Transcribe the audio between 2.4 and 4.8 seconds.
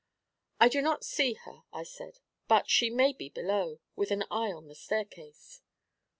'but she may be below, with an eye on the